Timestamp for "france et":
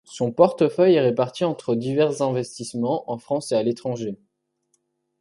3.19-3.55